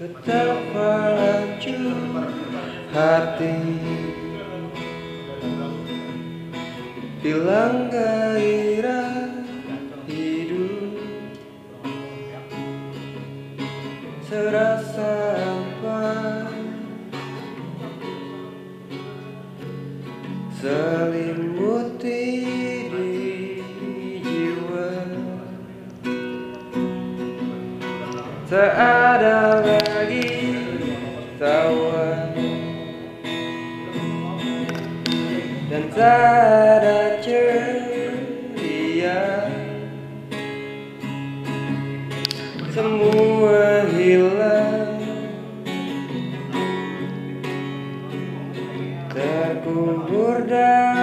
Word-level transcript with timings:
Betapa 0.00 1.12
lancur 1.12 2.24
hati. 2.88 3.60
Hilang 7.20 7.92
gairah 7.92 9.44
hidup. 10.08 10.96
Serasa 14.24 15.36
apa? 15.36 16.08
Selimuti 20.56 22.24
di 22.88 23.12
jiwa. 24.24 24.88
Tak 28.48 28.72
Ceria 37.20 37.60
Semua 42.72 43.84
hilang 43.92 44.96
Terkubur 49.12 50.40
dalam 50.48 50.99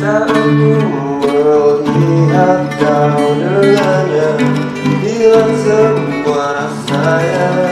Saat 0.00 0.32
ku 0.32 0.72
melihat 1.20 2.72
kau 2.80 3.36
dengannya. 3.36 4.32
Hilang 5.04 5.52
semua 5.60 6.56
rasanya 6.56 7.44
Pernah 7.44 7.69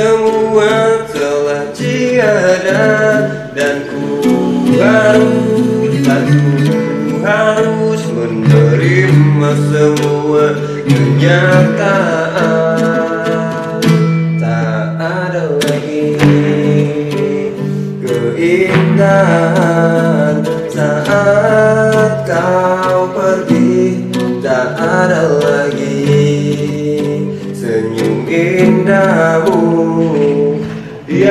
Semua 0.00 1.04
telah 1.12 1.68
tiada 1.76 2.88
Dan 3.52 3.84
ku 3.84 4.32
harus 4.80 5.92
Dan 6.00 6.24
ku 6.24 6.56
harus 7.20 8.00
menerima 8.08 9.50
semua 9.68 10.56
kenyataan. 10.88 11.84
Tak 14.40 14.88
ada 14.96 15.52
lagi 15.68 16.16
keindahan. 18.00 19.28
Saat 20.72 22.24
kau 22.24 23.04
pergi 23.12 24.00
Tak 24.40 24.80
ada 24.80 25.28
lagi 25.44 25.89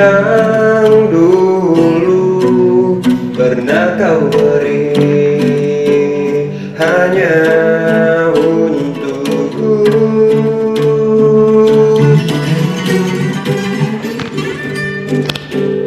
Yang 0.00 1.12
dulu 1.12 2.24
pernah 3.36 4.00
kau 4.00 4.32
beri. 4.32 4.96
Hanya 6.80 7.36
untukku. 8.32 9.84
Wajahmu 15.20 15.79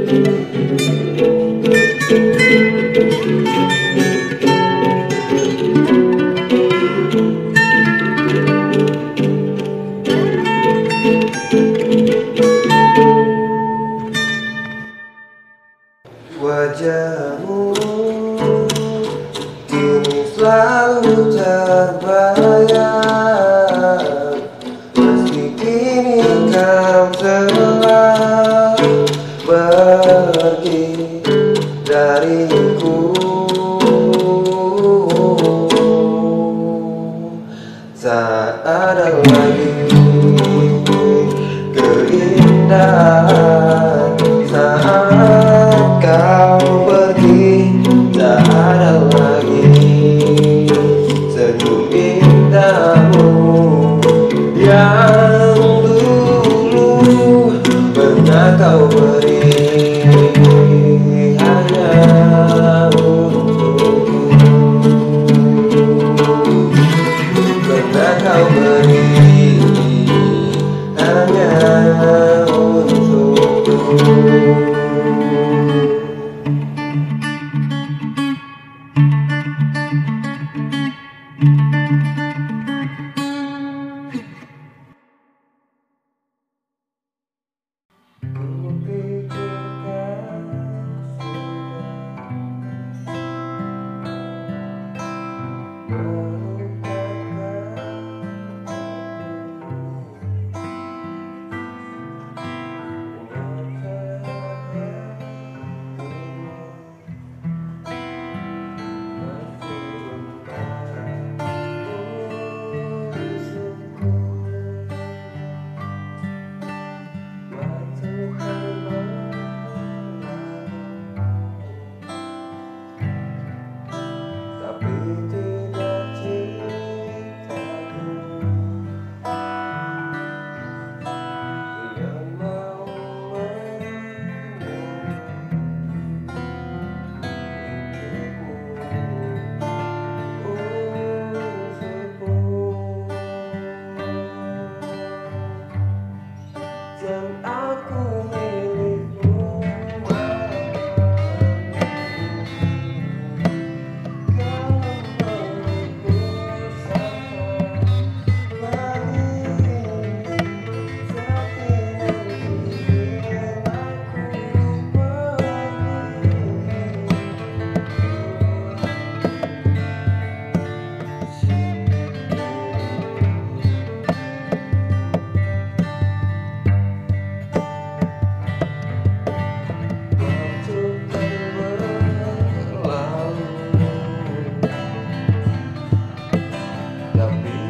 love 187.15 187.43
me. 187.43 187.62